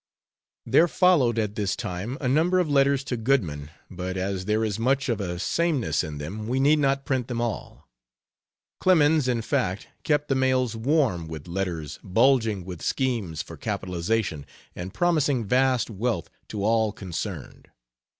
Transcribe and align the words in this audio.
There 0.65 0.87
followed 0.87 1.37
at 1.37 1.53
this 1.53 1.75
time 1.75 2.17
a 2.19 2.27
number 2.27 2.57
of 2.57 2.67
letters 2.67 3.03
to 3.03 3.15
Goodman, 3.15 3.69
but 3.87 4.17
as 4.17 4.45
there 4.45 4.65
is 4.65 4.79
much 4.79 5.09
of 5.09 5.21
a 5.21 5.37
sameness 5.37 6.03
in 6.03 6.17
them, 6.17 6.47
we 6.47 6.59
need 6.59 6.79
not 6.79 7.05
print 7.05 7.27
them 7.27 7.39
all. 7.39 7.87
Clemens, 8.79 9.27
in 9.27 9.43
fact, 9.43 9.89
kept 10.01 10.27
the 10.27 10.33
mails 10.33 10.75
warm 10.75 11.27
with 11.27 11.47
letters 11.47 11.99
bulging 12.03 12.65
with 12.65 12.81
schemes 12.81 13.43
for 13.43 13.57
capitalization, 13.57 14.47
and 14.75 14.91
promising 14.91 15.45
vast 15.45 15.91
wealth 15.91 16.31
to 16.47 16.63
all 16.65 16.91
concerned. 16.91 17.67